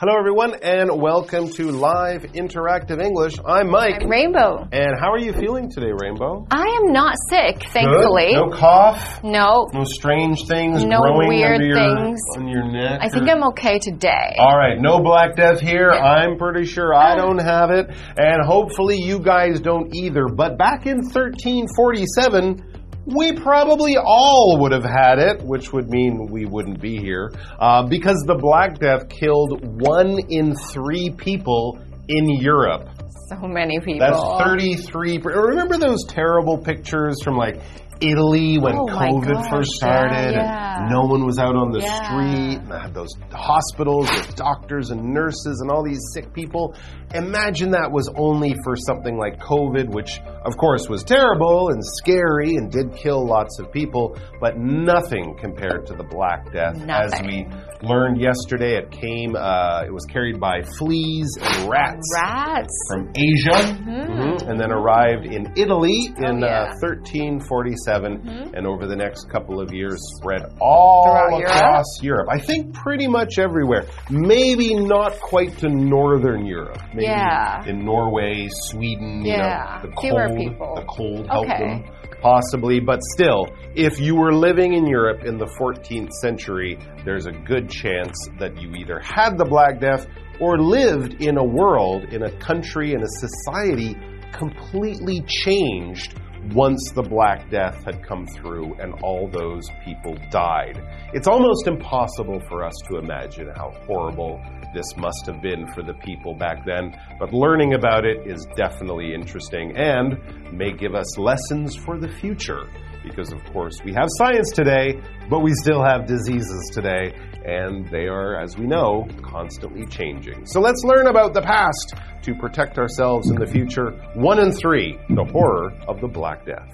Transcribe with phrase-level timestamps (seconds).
[0.00, 3.34] Hello, everyone, and welcome to Live Interactive English.
[3.44, 4.00] I'm Mike.
[4.00, 4.66] I'm Rainbow.
[4.72, 6.46] And how are you feeling today, Rainbow?
[6.50, 8.32] I am not sick, thankfully.
[8.32, 8.48] Good?
[8.48, 9.22] No cough?
[9.22, 9.68] No.
[9.74, 12.18] No strange things No growing weird under your, things.
[12.38, 13.00] on your neck?
[13.02, 14.36] I think or- I'm okay today.
[14.38, 15.90] All right, no Black Death here.
[15.90, 17.16] I'm pretty sure I oh.
[17.16, 20.28] don't have it, and hopefully you guys don't either.
[20.34, 22.69] But back in 1347,
[23.06, 27.86] we probably all would have had it, which would mean we wouldn't be here, uh,
[27.86, 32.88] because the Black Death killed one in three people in Europe.
[33.28, 34.00] So many people.
[34.00, 35.18] That's 33.
[35.22, 37.60] Remember those terrible pictures from like
[38.00, 40.78] Italy when Oh COVID gosh, first started yeah.
[40.80, 42.02] and no one was out on the Yeah.
[42.02, 46.74] street and they had those hospitals with doctors and nurses and all these sick people.
[47.14, 52.54] Imagine that was only for something like COVID, which of course was terrible and scary
[52.54, 56.76] and did kill lots of people, but nothing compared to the Black Death.
[56.88, 57.46] As we
[57.82, 62.68] learned yesterday, it came, uh, it was carried by fleas and rats Rats.
[62.88, 64.48] from Asia, Mhm.
[64.48, 66.62] and then arrived in Italy in Oh, yeah.
[66.70, 72.28] uh, 1347, and over the next couple of years spread all Throughout across Europe.
[72.30, 73.84] I think pretty much everywhere.
[74.10, 76.78] Maybe not quite to northern Europe.
[77.02, 77.64] Yeah.
[77.66, 79.22] in Norway, Sweden.
[79.24, 79.82] Yeah.
[79.82, 80.74] You know, the Fewer cold, people.
[80.76, 81.82] the cold helped Okay.
[81.82, 81.84] them
[82.22, 87.32] possibly, but still, if you were living in Europe in the 14th century, there's a
[87.32, 90.06] good chance that you either had the Black Death
[90.38, 93.96] or lived in a world, in a country, in a society
[94.32, 96.14] completely changed
[96.52, 100.82] once the Black Death had come through and all those people died.
[101.12, 104.40] It's almost impossible for us to imagine how horrible
[104.74, 109.12] this must have been for the people back then, but learning about it is definitely
[109.12, 110.16] interesting and
[110.52, 112.68] may give us lessons for the future.
[113.02, 118.06] Because, of course, we have science today, but we still have diseases today, and they
[118.06, 120.46] are, as we know, constantly changing.
[120.46, 123.92] So let's learn about the past to protect ourselves in the future.
[124.14, 126.68] One in Three The Horror of the Black Death.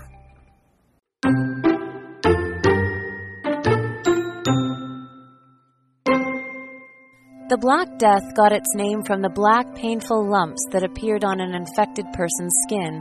[7.49, 11.55] The Black Death got its name from the black, painful lumps that appeared on an
[11.55, 13.01] infected person's skin.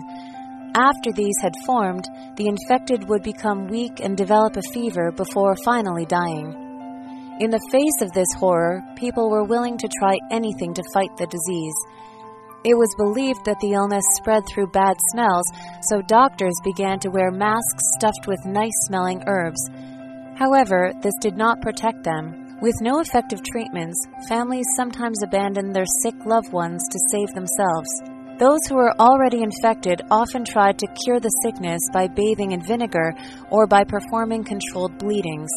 [0.76, 2.04] After these had formed,
[2.36, 6.52] the infected would become weak and develop a fever before finally dying.
[7.40, 11.28] In the face of this horror, people were willing to try anything to fight the
[11.28, 11.76] disease.
[12.66, 15.46] It was believed that the illness spread through bad smells,
[15.88, 19.70] so doctors began to wear masks stuffed with nice smelling herbs.
[20.36, 22.58] However, this did not protect them.
[22.62, 23.96] With no effective treatments,
[24.28, 28.15] families sometimes abandoned their sick loved ones to save themselves.
[28.38, 33.14] Those who were already infected often tried to cure the sickness by bathing in vinegar
[33.50, 35.50] or by performing controlled bleedings.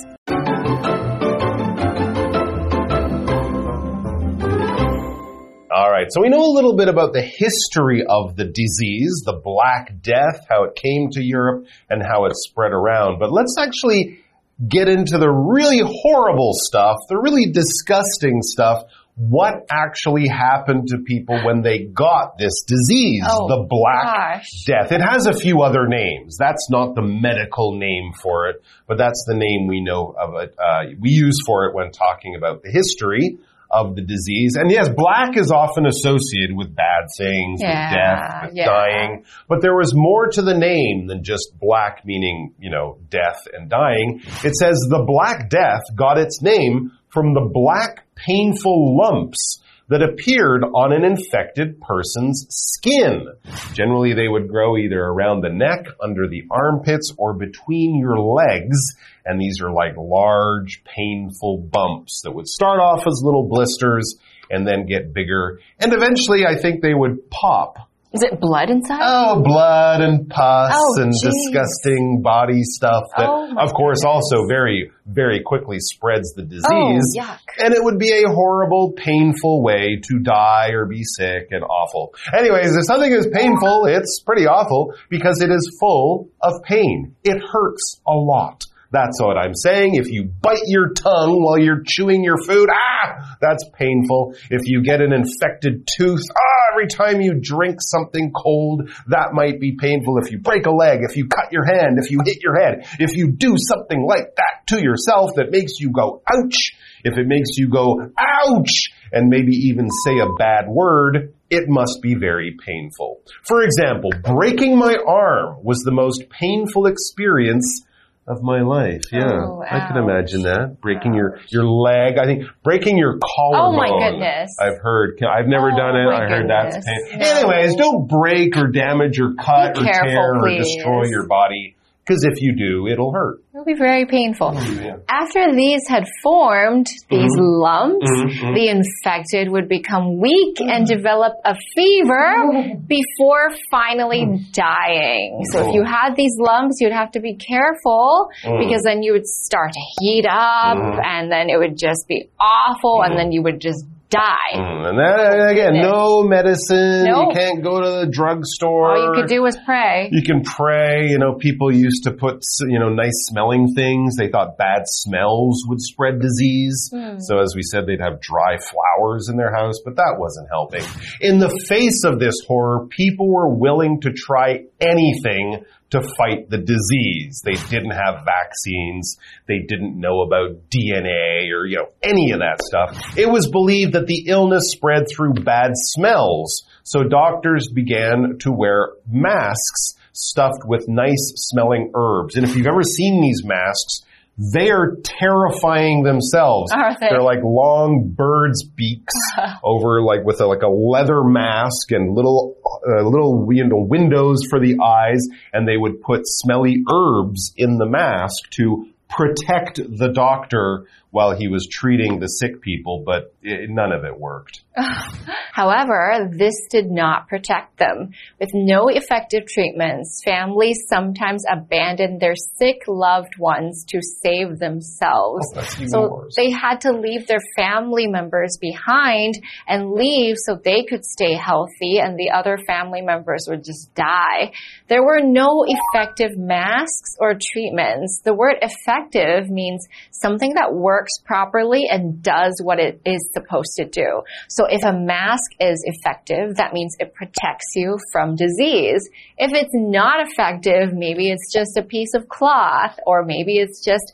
[5.75, 9.41] All right, so we know a little bit about the history of the disease, the
[9.43, 13.19] Black Death, how it came to Europe, and how it spread around.
[13.19, 14.21] But let's actually
[14.67, 18.85] get into the really horrible stuff, the really disgusting stuff.
[19.21, 24.65] What actually happened to people when they got this disease, Oh, the Black gosh.
[24.65, 24.93] Death?
[24.93, 26.37] It has a few other names.
[26.39, 30.55] That's not the medical name for it, but that's the name we know of it.
[30.57, 33.39] Uh, we use for it when talking about the history
[33.71, 34.55] of the disease.
[34.57, 38.65] And yes, black is often associated with bad things, Yeah, with death, with yeah.
[38.67, 39.25] dying.
[39.49, 43.69] But there was more to the name than just black meaning, you know, death and
[43.69, 44.23] dying.
[44.45, 50.63] It says the Black Death got its name from the black painful lumps that appeared
[50.65, 53.27] on an infected person's skin.
[53.73, 58.77] Generally, they would grow either around the neck, under the armpits, or between your legs.
[59.25, 64.17] And these are like large, painful bumps that would start off as little blisters
[64.51, 65.61] and then get bigger.
[65.79, 67.88] And eventually, I think they would pop.
[68.11, 69.01] Is it blood inside?
[69.03, 71.31] Oh, blood and pus Oh, and jeez.
[71.31, 74.05] disgusting body stuff that, Oh, of course, goodness.
[74.33, 76.65] also very, very quickly spreads the disease.
[76.67, 77.39] Oh, yuck.
[77.63, 82.15] And it would be a horrible, painful way to die or be sick and awful.
[82.33, 87.15] Anyways, if something is painful, it's pretty awful because it is full of pain.
[87.25, 88.65] It hurts a lot.
[88.91, 89.97] That's what I'm saying.
[89.97, 94.35] If you bite your tongue while you're chewing your food, ah, that's painful.
[94.49, 96.48] If you get an infected tooth, ah,
[96.79, 100.19] every time you drink something cold, that might be painful.
[100.23, 102.87] If you break a leg, if you cut your hand, if you hit your head,
[102.99, 106.73] if you do something like that to yourself that makes you go ouch,
[107.05, 112.01] if it makes you go ouch, and maybe even say a bad word, it must
[112.03, 113.21] be very painful.
[113.43, 117.83] For example, breaking my arm was the most painful experience
[118.29, 119.03] of my life.
[119.11, 120.81] Yeah, Oh, I can imagine that.
[120.81, 122.19] Breaking your your leg.
[122.19, 123.75] I think breaking your collarbone.
[123.75, 124.57] Oh, my goodness.
[124.61, 125.19] I've heard.
[125.23, 126.07] I've never Oh, done it.
[126.07, 127.19] Oh my I heard that's pain.
[127.19, 127.27] No.
[127.27, 131.75] Anyways, don't break or damage or cut Be or careful, tear or destroy your body.
[132.09, 133.43] Because if you do, it'll hurt.
[133.53, 134.53] It'll be very painful.
[134.53, 134.97] Mm, yeah.
[135.11, 137.61] After these had formed, these mm-hmm.
[137.61, 138.55] lumps, Mhm, mhm.
[138.55, 140.97] the infected would become weak and mm-hmm.
[140.97, 142.87] develop a fever mm-hmm.
[142.87, 144.53] before finally mm.
[144.53, 145.45] dying.
[145.53, 145.91] So if you oh.
[145.91, 148.59] had these lumps, you'd have to be careful Mm.
[148.61, 151.01] because then you would start to heat up mm.
[151.05, 154.55] and then it would just be awful and then you would just die.
[154.55, 157.07] Mm, And that, again, no medicine.
[157.07, 158.97] You can't go to the drugstore.
[158.97, 160.09] All you could do was pray.
[160.11, 161.09] You can pray.
[161.09, 164.17] You know, people used to put, you know, nice smelling things.
[164.17, 166.91] They thought bad smells would spread disease.
[166.93, 167.19] Hmm.
[167.19, 170.85] So as we said, they'd have dry flowers in their house, but that wasn't helping.
[171.21, 176.59] In the face of this horror, people were willing to try anything to fight the
[176.59, 177.41] disease.
[177.45, 179.17] They didn't have vaccines.
[179.47, 183.17] They didn't know about DNA or, you know, any of that stuff.
[183.17, 186.65] It was believed that the illness spread through bad smells.
[186.83, 192.37] So doctors began to wear masks stuffed with nice smelling herbs.
[192.37, 194.03] And if you've ever seen these masks,
[194.39, 196.71] they are terrifying themselves.
[196.73, 197.09] Are they?
[197.11, 199.15] They're like long birds' beaks
[199.65, 202.57] over like with a, like a leather mask and little
[202.87, 207.79] uh, little you know windows for the eyes, and they would put smelly herbs in
[207.79, 213.71] the mask to protect the doctor while he was treating the sick people, but it,
[213.71, 214.63] none of it worked.
[215.53, 218.13] However, this did not protect them.
[218.39, 225.47] With no effective treatments, families sometimes abandoned their sick loved ones to save themselves.
[225.57, 226.37] Oh, so worse.
[226.37, 229.35] they had to leave their family members behind
[229.67, 234.53] and leave so they could stay healthy and the other family members would just die.
[234.89, 238.21] There were no effective masks or treatments.
[238.25, 243.85] The word effective means something that works properly and does what it is supposed to
[243.85, 244.23] do.
[244.49, 249.09] So if a mask is effective, that means it protects you from disease.
[249.37, 254.13] If it's not effective, maybe it's just a piece of cloth or maybe it's just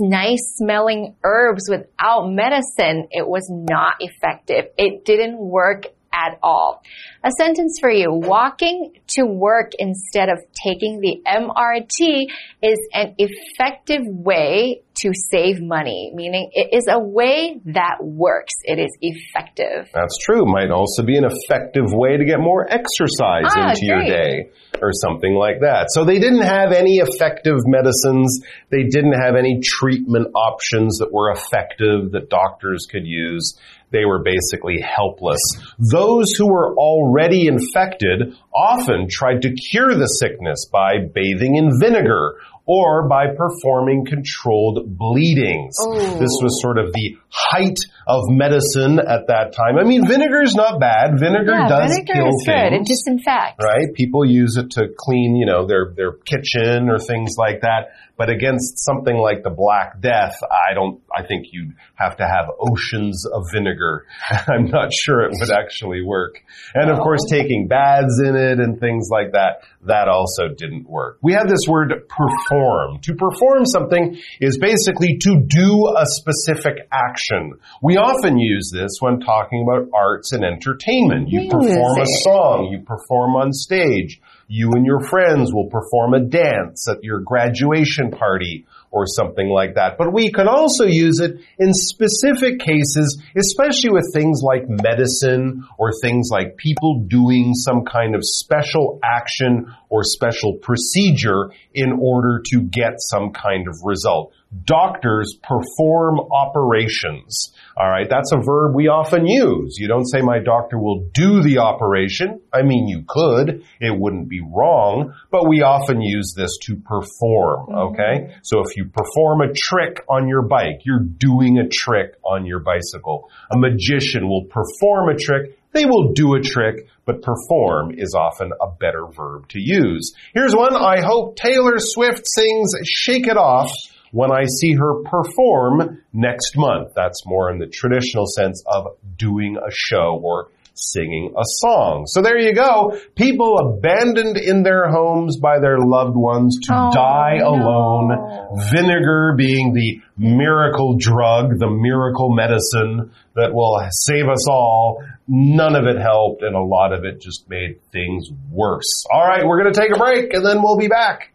[0.00, 3.08] nice smelling herbs without medicine.
[3.10, 4.66] It was not effective.
[4.76, 6.82] It didn't work at all.
[7.24, 8.08] A sentence for you.
[8.10, 12.26] Walking to work instead of taking the MRT
[12.62, 18.52] is an effective way to save money, meaning it is a way that works.
[18.62, 19.90] It is effective.
[19.92, 20.44] That's true.
[20.46, 24.50] Might also be an effective way to get more exercise Ah, into your day
[24.80, 25.86] or something like that.
[25.90, 28.42] So they didn't have any effective medicines.
[28.70, 33.58] They didn't have any treatment options that were effective that doctors could use.
[33.90, 35.40] They were basically helpless.
[35.78, 42.36] Those who were already infected often tried to cure the sickness by bathing in vinegar
[42.66, 45.76] or by performing controlled bleedings.
[45.84, 46.18] Ooh.
[46.18, 49.78] This was sort of the height of medicine at that time.
[49.78, 51.18] I mean, vinegar is not bad.
[51.18, 52.72] Vinegar yeah, does vinegar kill is good.
[52.72, 53.62] It disinfects.
[53.62, 53.92] Right?
[53.94, 57.92] People use it to clean, you know, their, their kitchen or things like that.
[58.16, 62.46] But against something like the Black Death, I don't, I think you'd have to have
[62.60, 64.06] oceans of vinegar.
[64.48, 66.36] I'm not sure it would actually work.
[66.74, 71.18] And of course, taking baths in it and things like that, that also didn't work.
[71.22, 73.00] We have this word perform.
[73.02, 77.54] To perform something is basically to do a specific action.
[77.82, 81.28] We often use this when talking about arts and entertainment.
[81.30, 84.20] You perform a song, you perform on stage.
[84.48, 89.74] You and your friends will perform a dance at your graduation party or something like
[89.74, 89.98] that.
[89.98, 95.90] But we can also use it in specific cases, especially with things like medicine or
[96.00, 102.62] things like people doing some kind of special action or special procedure in order to
[102.62, 104.32] get some kind of result.
[104.62, 107.52] Doctors perform operations.
[107.76, 109.76] All right, that's a verb we often use.
[109.78, 112.40] You don't say my doctor will do the operation.
[112.52, 113.64] I mean, you could.
[113.80, 117.74] It wouldn't be wrong, but we often use this to perform, mm-hmm.
[117.74, 118.36] okay?
[118.42, 122.60] So if you perform a trick on your bike, you're doing a trick on your
[122.60, 123.30] bicycle.
[123.50, 125.58] A magician will perform a trick.
[125.72, 130.14] They will do a trick, but perform is often a better verb to use.
[130.32, 130.76] Here's one.
[130.76, 133.72] I hope Taylor Swift sings Shake It Off
[134.14, 136.92] when I see her perform next month.
[136.94, 142.04] That's more in the traditional sense of doing a show or singing a song.
[142.06, 142.96] So there you go.
[143.16, 147.48] People abandoned in their homes by their loved ones to Oh, die no.
[147.54, 148.58] alone.
[148.72, 155.02] Vinegar being the miracle drug, the miracle medicine that will save us all.
[155.26, 159.04] None of it helped and a lot of it just made things worse.
[159.12, 161.30] All right, we're going to take a break and then we'll be back.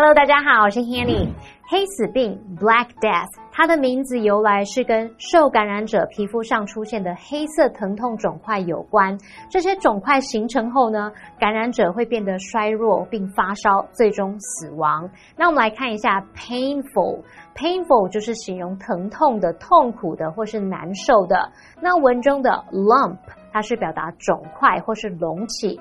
[0.00, 1.28] Hello，大家好，我是 Hanny。
[1.68, 9.18] 黑死病 （Black Death） 它的名字由来是跟受感染者皮肤上出现的黑色疼痛肿块有关。
[9.50, 15.10] 这些肿块形成后呢，感染者会变得衰弱并发烧，最终死亡。
[15.36, 21.52] 那我们来看一下 painful，painful 就是形容疼痛的、痛苦的或是难受的。
[21.78, 23.18] 那文中的 lump
[23.52, 25.78] 它是表达肿块或是隆起。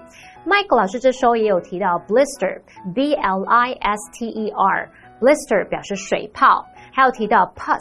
[0.49, 7.77] Michael 老师这时候也有提到 blister，b l i s t e r，blister 表示水泡，还有提到 pus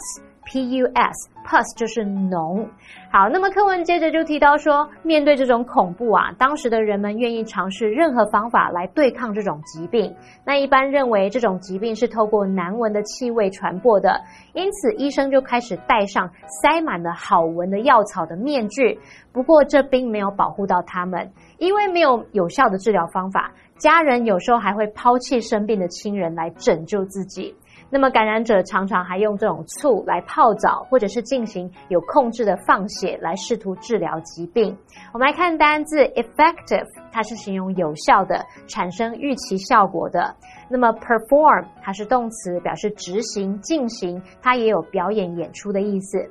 [0.49, 2.65] P U S，pus 就是脓。
[3.11, 10.11] 好，那么课文接着就提到说，面对这种恐怖啊，当时的人们愿意尝试任何方法来对抗这种疾病。
[10.43, 14.19] 那一般认为这种疾病是透过难闻的气味传播的，
[14.53, 16.31] 因此医生就开始戴上
[16.63, 18.99] 塞满了好闻的药草的面具。
[19.31, 27.55] 不过这并没有保护到他们，因为没有有效的治疗方法，家人有时候还会抛弃生病的亲人来拯救自己。
[27.91, 34.77] 那么感染者常常还用这种醋来泡澡，或者是进行有控制的放血来试图治疗疾病。
[35.13, 40.35] 我们来看单字 effective，它是形容有效的、产生预期效果的。
[40.69, 46.29] 那么 perform 它是动词，表示执行、进行，它也有表演、演出的意思。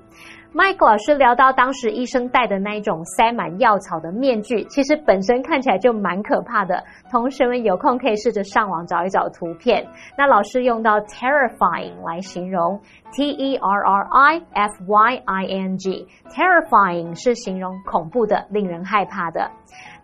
[0.54, 6.82] Mike 老师聊到当时医生戴的那一种塞满药草的面具，其实本身看起来就蛮可怕的。
[7.10, 9.86] 同学们有空可以试着上网找一找图片。
[10.16, 12.80] 那老师用到 terrifying 来形容
[13.12, 19.50] ，T E R R I F Y I N G，terrifying 是形容恐怖的、令人害怕的。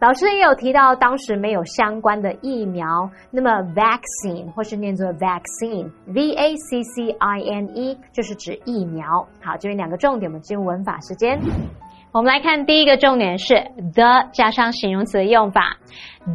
[0.01, 9.27] 老师也有提到，当时没有相关的疫苗，那么 vaccine 或是念作 vaccine，v a c c i n e 就是指疫苗。
[9.43, 11.39] 好，这边两个重点，我们进入文法时间。
[12.13, 13.55] 我们来看第一个重点是
[13.93, 15.77] the 加上形容词的用法。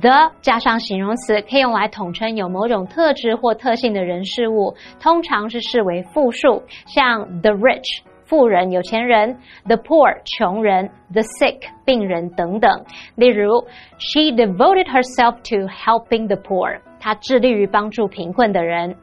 [0.01, 8.01] the 加上形容词可以用来统称有某种特质或特性的人事物，通常是视为复数，像 the rich。
[8.29, 12.85] 富人、有钱人；the poor，穷人；the sick，病人等等。
[13.15, 13.65] 例如
[13.97, 16.79] ，She devoted herself to helping the poor。
[16.99, 18.95] 她致力于帮助贫困的人。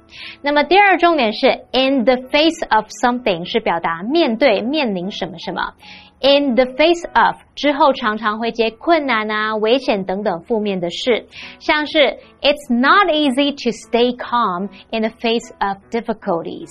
[0.42, 5.72] 那么第二重点是 in the face of something，是表达面对、面临什么什么。
[6.23, 11.25] In the face of 之后常常会接困难啊、危险等等负面的事，
[11.59, 11.97] 像是
[12.41, 16.69] It's not easy to stay calm in the face of difficulties。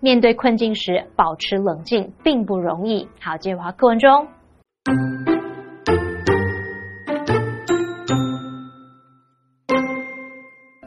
[0.00, 3.06] 面对困境时保持冷静并不容易。
[3.20, 4.26] 好，接话课文中。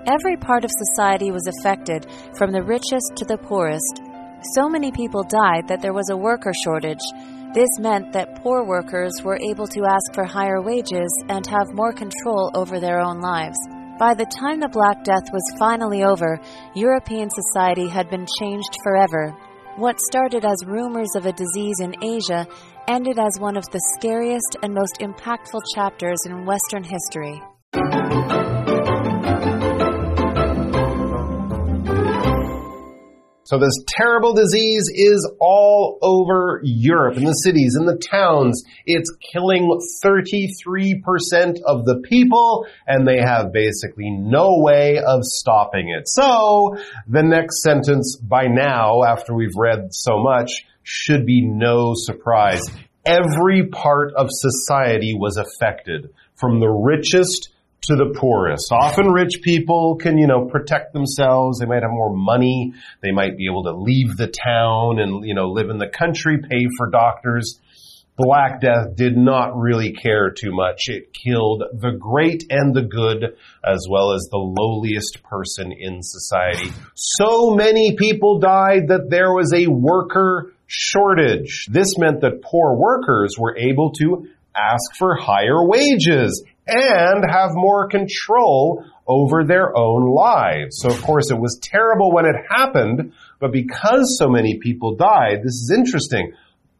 [0.03, 2.03] Every part of society was affected,
[2.37, 4.04] from the richest to the poorest.
[4.42, 7.02] So many people died that there was a worker shortage.
[7.54, 11.92] This meant that poor workers were able to ask for higher wages and have more
[11.92, 13.56] control over their own lives.
[13.98, 16.38] By the time the Black Death was finally over,
[16.74, 19.34] European society had been changed forever.
[19.76, 22.46] What started as rumors of a disease in Asia
[22.88, 27.40] ended as one of the scariest and most impactful chapters in Western history.
[33.46, 38.64] So this terrible disease is all over Europe, in the cities, in the towns.
[38.86, 39.70] It's killing
[40.04, 46.08] 33% of the people, and they have basically no way of stopping it.
[46.08, 46.76] So
[47.06, 52.62] the next sentence by now, after we've read so much, should be no surprise.
[53.04, 57.50] Every part of society was affected, from the richest
[57.86, 58.70] to the poorest.
[58.72, 61.58] Often rich people can, you know, protect themselves.
[61.58, 62.74] They might have more money.
[63.02, 66.38] They might be able to leave the town and, you know, live in the country,
[66.38, 67.60] pay for doctors.
[68.16, 70.88] Black Death did not really care too much.
[70.88, 76.70] It killed the great and the good, as well as the lowliest person in society.
[76.94, 81.66] So many people died that there was a worker shortage.
[81.70, 87.88] This meant that poor workers were able to ask for higher wages and have more
[87.88, 90.78] control over their own lives.
[90.80, 95.42] So of course it was terrible when it happened, but because so many people died,
[95.42, 96.32] this is interesting.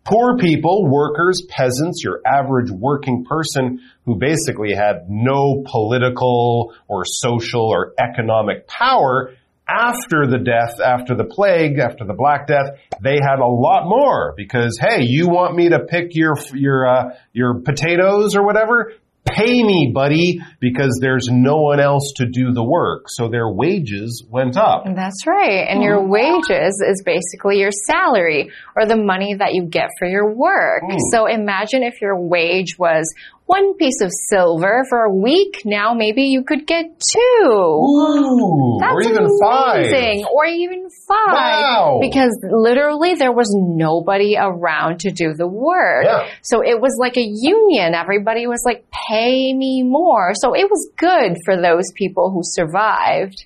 [0.05, 7.69] Poor people, workers, peasants, your average working person who basically had no political or social
[7.69, 9.33] or economic power
[9.69, 14.33] after the death, after the plague, after the Black Death, they had a lot more
[14.37, 18.93] because hey, you want me to pick your your uh, your potatoes or whatever?
[19.37, 23.05] Pay me, buddy, because there's no one else to do the work.
[23.09, 24.85] So their wages went up.
[24.95, 25.67] That's right.
[25.69, 30.35] And your wages is basically your salary or the money that you get for your
[30.35, 30.83] work.
[30.83, 30.99] Mm.
[31.13, 33.13] So imagine if your wage was
[33.47, 35.63] one piece of silver for a week.
[35.65, 37.21] Now maybe you could get two.
[37.47, 40.25] Ooh, That's or even amazing.
[40.25, 40.33] five.
[40.35, 41.33] Or even five.
[41.33, 41.99] Wow.
[42.03, 46.05] Because literally there was nobody around to do the work.
[46.05, 46.29] Yeah.
[46.43, 47.95] So it was like a union.
[47.95, 50.33] Everybody was like, pay me more.
[50.35, 53.45] So it was good for those people who survived.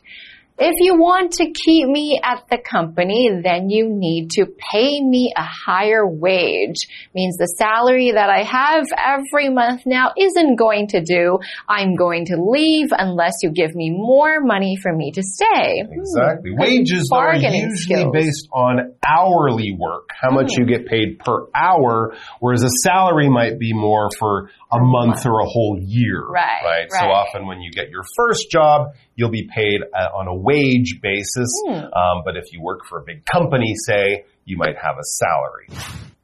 [0.62, 5.32] If you want to keep me at the company, then you need to pay me
[5.34, 6.86] a higher wage.
[7.14, 11.38] Means the salary that I have every month now isn't going to do.
[11.66, 15.80] I'm going to leave unless you give me more money for me to stay.
[15.90, 16.50] Exactly.
[16.52, 18.12] Wages are usually skills.
[18.12, 23.58] based on hourly work, how much you get paid per hour, whereas a salary might
[23.58, 26.22] be more for a month or a whole year.
[26.22, 26.92] Right, Right.
[26.92, 31.00] So often when you get your first job, you'll be paid uh, on a wage
[31.02, 31.50] basis.
[31.66, 31.72] Hmm.
[31.72, 35.68] Um, but if you work for a big company, say, you might have a salary.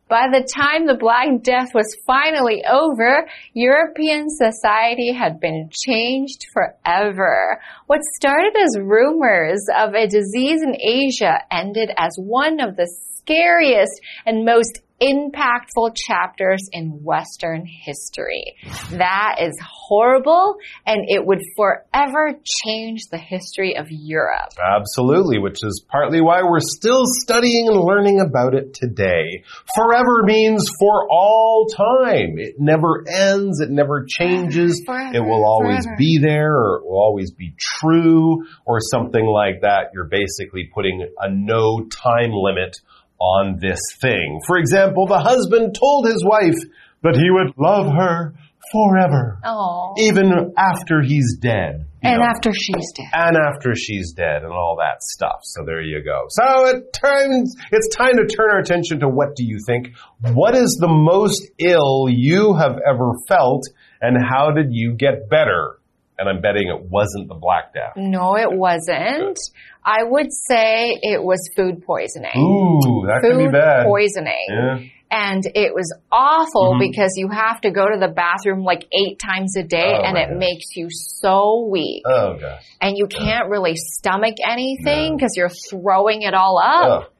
[0.09, 7.61] By the time the Black Death was finally over, European society had been changed forever.
[7.88, 14.00] What started as rumors of a disease in Asia ended as one of the scariest
[14.25, 18.57] and most impactful chapters in Western history.
[18.93, 22.33] That is horrible and it would forever
[22.65, 24.53] change the history of Europe.
[24.59, 29.45] Absolutely, which is partly why we're still studying and learning about it today.
[29.75, 32.38] Forever means for all time.
[32.38, 34.83] It never ends, it never changes.
[34.87, 35.97] Forever, it will always forever.
[35.99, 39.90] be there, or it will always be true, or something like that.
[39.92, 42.77] You're basically putting a no time limit
[43.18, 44.40] on this thing.
[44.46, 46.57] For example, the husband told his wife
[47.02, 48.35] that he would love her
[48.72, 49.94] forever, Oh.
[49.98, 51.87] even after he's dead.
[52.02, 53.07] And know after she's dead.
[53.14, 55.40] and after she's dead and all that stuff.
[55.42, 56.24] So there you go.
[56.29, 59.90] So it turns, it's time to turn our attention to what do you think?
[60.20, 63.62] What is the most ill you have ever felt
[64.00, 65.79] and how did you get better?
[66.18, 67.92] And I'm betting it wasn't the Black Death.
[67.96, 69.38] No, it wasn't.
[69.85, 72.33] I would say it was food poisoning.
[72.37, 73.85] Ooh, that could be food bad.
[73.87, 74.46] poisoning.
[74.48, 74.79] Yeah.
[75.09, 76.81] And it was awful Mhm.
[76.90, 80.16] because you have to go to the bathroom like eight times a day Oh, and
[80.18, 80.38] it gosh.
[80.38, 82.02] makes you so weak.
[82.07, 82.64] Oh gosh.
[82.81, 87.02] and you can't really stomach anything because you're throwing it all up.
[87.02, 87.11] Ugh.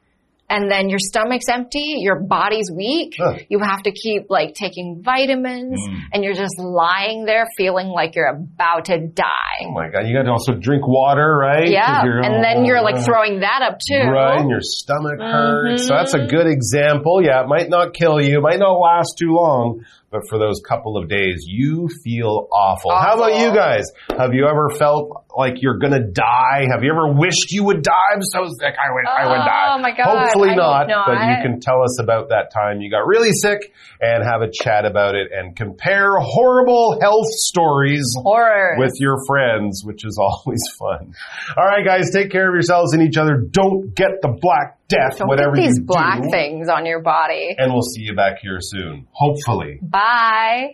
[0.49, 3.15] And then your stomach's empty, your body's weak.
[3.19, 3.41] Ugh.
[3.49, 5.99] You have to keep like taking vitamins Mm.
[6.13, 9.65] and you're just lying there feeling like you're about to die.
[9.65, 11.67] Oh my god, you gotta also drink water, right?
[11.69, 12.01] Yeah.
[12.01, 13.99] And then you're like throwing that up too.
[14.09, 15.85] Right, and your stomach hurts.
[15.87, 16.29] So that's a Mhm.
[16.29, 17.21] good example.
[17.21, 20.61] Yeah, it might not kill you, it might not last too long, but for those
[20.67, 22.91] couple of days, you feel awful.
[22.91, 23.85] How about you guys?
[24.17, 26.65] Have you ever felt like you're gonna die?
[26.71, 27.91] Have you ever wished you would die?
[28.13, 29.75] I'm so sick, I would, I would die.
[29.75, 32.89] Oh my God, Hopefully not, hope but you can tell us about that time you
[32.89, 38.75] got really sick and have a chat about it and compare horrible health stories Horror.
[38.77, 41.13] with your friends, which is always fun.
[41.57, 43.35] All right, guys, take care of yourselves and each other.
[43.51, 46.29] Don't get the Black Death, Don't whatever get these black do.
[46.31, 47.53] things on your body.
[47.57, 49.05] And we'll see you back here soon.
[49.11, 49.79] Hopefully.
[49.81, 49.96] Bye.
[49.97, 50.73] Bye.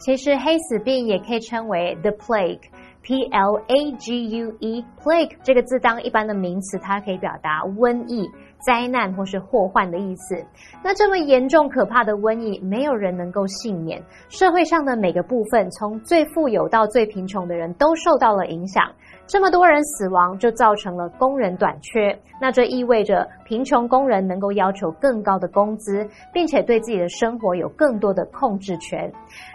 [0.00, 8.28] 其实黑死病也可以称为 the plague，P L A G U E，plague 这个字当一般的名词，它可以表达瘟疫、
[8.66, 10.44] 灾难或是祸患的意思。
[10.82, 18.82] 那这么严重可怕的瘟疫，没有人能够幸免，社会上的每个部分，从最富有到最贫穷的人都受到了影响。
[19.30, 22.18] 这么多人死亡，就造成了工人短缺。
[22.40, 29.08] 那这意味着贫穷工人能够要求更高的工资，并且对自己的生活有更多的控制权。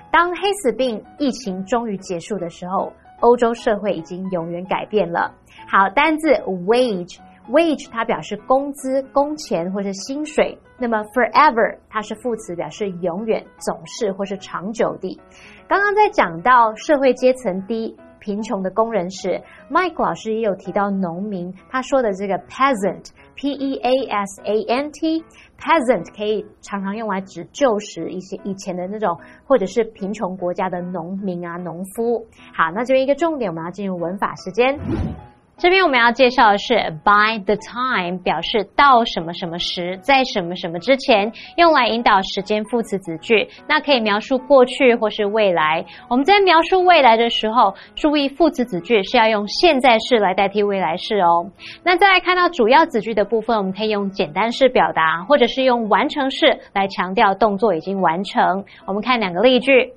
[0.10, 5.30] 当黑死病疫情终于结束的时候，欧洲社会已经永远改变了。
[5.68, 6.30] 好，单字
[6.66, 7.20] wage。
[7.52, 15.20] wage 它表示工资、工钱或是薪水，那么 forever 它是副词，表示永远、总是或是长久地。
[15.68, 32.26] 刚刚在讲到社会阶层低、贫穷的工人是，Mike 老师也有提到农民，他说的这个 peasant，p e a s a n t，peasant 可以常常用来指旧时一些以前的那种，或者是贫穷国家的农民啊、农夫。
[32.52, 34.76] 好，那这边一个重点，我们要进入文法时间。
[35.58, 43.48] 这边我们要介绍的是 by the time，表示到什么什么时，在什么什么之前，用来引导时间副词子句。
[43.68, 45.86] 那可以描述过去或是未来。
[46.10, 51.50] 我们在描述未来的时候，注意副词子句是要用现在式来代替未来式哦。
[51.84, 58.66] 那再来看到主要子句的部分，我们可以用简单式表达，或者是用完成式来强调动作已经完成。
[58.86, 59.94] 我们看两个例句。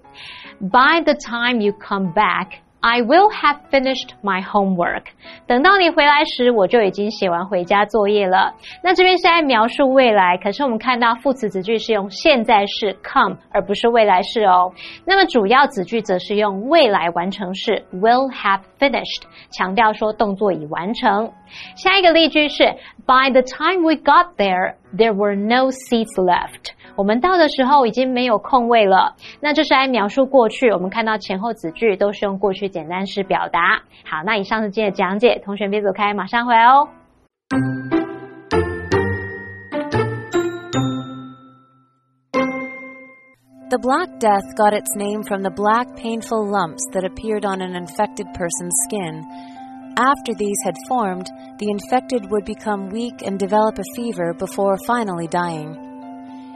[0.61, 2.49] By the time you come back,
[2.81, 5.03] I will have finished my homework。
[5.49, 8.55] 等到你回来时，我就已经写完回家作业了。
[8.85, 14.73] 那这边是在描述未来，可是我们看到副词子句是用现在式 come，而不是未来式哦。
[15.05, 21.33] 那么主要子句则是用未来完成式 will have finished，强调说动作已完成。
[21.75, 22.63] 下一个例句是
[23.07, 26.73] By the time we got there, there were no seats left。
[26.98, 29.16] 我们到的时候已经没有空位了。
[29.42, 33.84] 那这是来描述过去，我们看到前后子句都是用过去简单式表达。
[34.06, 36.88] 好，那以上是今天的讲解，同学别走开，马上回来哦。
[43.70, 48.28] The Black Death got its name from the black, painful lumps that appeared on an infected
[48.36, 49.24] person's skin.
[49.98, 51.26] After these had formed,
[51.58, 55.87] the infected would become weak and develop a fever before finally dying.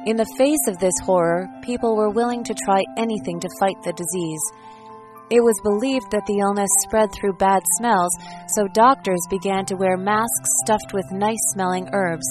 [0.04, 3.92] In the face of this horror, people were willing to try anything to fight the
[3.92, 4.42] disease.
[5.30, 8.10] It was believed that the illness spread through bad smells,
[8.48, 12.26] so doctors began to wear masks stuffed with nice smelling herbs.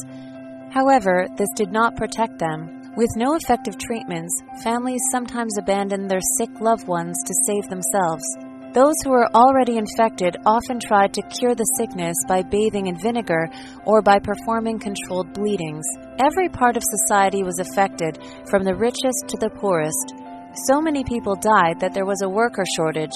[0.71, 2.91] However, this did not protect them.
[2.97, 8.50] With no effective treatments, families sometimes abandoned their sick loved ones to save themselves.
[8.73, 13.49] Those who were already infected often tried to cure the sickness by bathing in vinegar
[13.85, 15.83] or by performing controlled bleedings.
[16.19, 18.17] Every part of society was affected,
[18.49, 20.15] from the richest to the poorest.
[20.67, 23.15] So many people died that there was a worker shortage.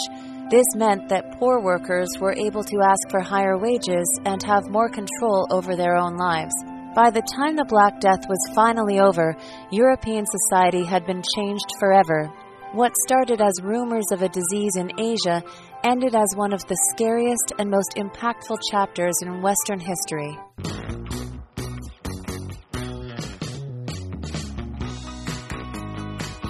[0.52, 4.90] This meant that poor workers were able to ask for higher wages and have more
[4.90, 6.54] control over their own lives.
[6.94, 9.38] By the time the Black Death was finally over,
[9.72, 12.30] European society had been changed forever.
[12.76, 15.42] What started as rumors of a disease in Asia
[15.86, 20.38] ended as one of the scariest and most impactful chapters in Western history.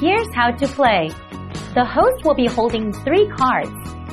[0.02, 1.12] Here's how to play.
[1.76, 3.70] The host will be holding three cards.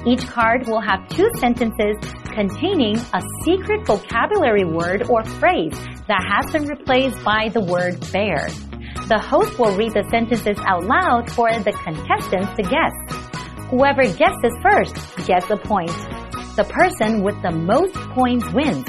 [0.07, 5.73] Each card will have two sentences containing a secret vocabulary word or phrase
[6.09, 8.49] that has been replaced by the word bear.
[9.09, 12.93] The host will read the sentences out loud for the contestants to guess.
[13.69, 15.91] Whoever guesses first gets a point.
[16.55, 18.87] The person with the most points wins.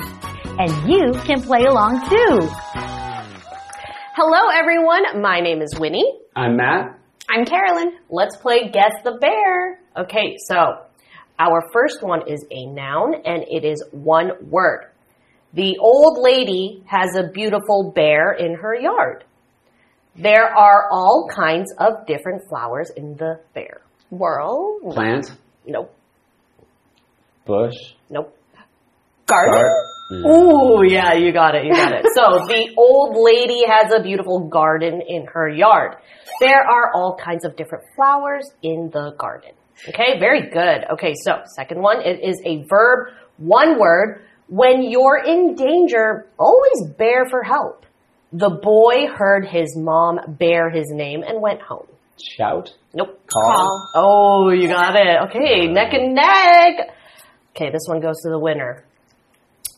[0.59, 2.47] And you can play along too.
[4.15, 6.19] Hello everyone, my name is Winnie.
[6.35, 6.99] I'm Matt.
[7.27, 7.97] I'm Carolyn.
[8.09, 9.79] Let's play Guess the Bear.
[9.97, 10.83] Okay, so
[11.39, 14.91] our first one is a noun and it is one word.
[15.53, 19.23] The old lady has a beautiful bear in her yard.
[20.15, 24.81] There are all kinds of different flowers in the bear world.
[24.93, 25.31] Plant.
[25.65, 25.93] Nope.
[27.45, 27.75] Bush.
[28.09, 28.37] Nope.
[29.25, 29.53] Garden.
[29.53, 29.89] Gar-
[30.31, 32.05] Ooh, yeah, you got it, you got it.
[32.15, 35.95] So the old lady has a beautiful garden in her yard.
[36.39, 39.51] There are all kinds of different flowers in the garden.
[39.89, 40.85] Okay, very good.
[40.93, 44.21] Okay, so second one, it is a verb, one word.
[44.47, 47.85] When you're in danger, always bear for help.
[48.33, 51.85] The boy heard his mom bear his name and went home.
[52.35, 52.69] Shout.
[52.93, 53.19] Nope.
[53.31, 53.89] Call.
[53.95, 55.29] Oh, you got it.
[55.29, 56.95] Okay, neck and neck.
[57.55, 58.85] Okay, this one goes to the winner.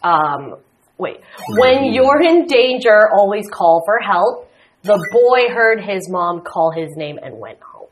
[0.01, 0.55] Um,
[0.97, 1.17] wait.
[1.57, 4.49] When you're in danger, always call for help.
[4.83, 7.89] The boy heard his mom call his name and went home.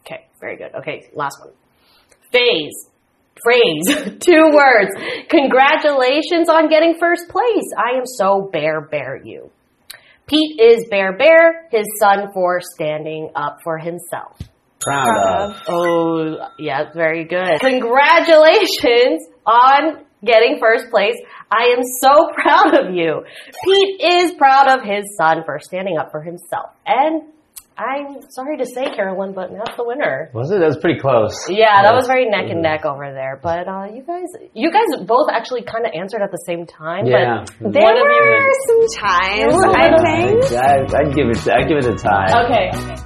[0.00, 0.74] Okay, very good.
[0.74, 1.54] Okay, last one.
[2.30, 2.90] Phase.
[3.42, 4.18] Phrase.
[4.20, 4.90] Two words.
[5.28, 7.64] Congratulations on getting first place.
[7.78, 9.50] I am so bear bear you.
[10.26, 14.38] Pete is bear bear, his son for standing up for himself.
[14.80, 15.56] Proud, of.
[15.68, 17.60] Oh, yeah, very good.
[17.60, 21.16] Congratulations on getting first place.
[21.50, 23.24] I am so proud of you.
[23.64, 26.70] Pete is proud of his son for standing up for himself.
[26.86, 27.22] And
[27.76, 30.30] I'm sorry to say, Carolyn, but Matt's the winner.
[30.32, 30.60] Was it?
[30.60, 31.34] That was pretty close.
[31.48, 33.40] Yeah, that was very neck and neck over there.
[33.42, 37.06] But uh, you guys, you guys both actually kind of answered at the same time.
[37.06, 37.44] Yeah.
[37.60, 38.54] But There one of were you.
[38.66, 40.44] some times, I think.
[40.54, 41.48] I'd, I'd give it.
[41.50, 42.44] I'd give it a tie.
[42.46, 42.70] Okay.
[42.74, 43.02] okay.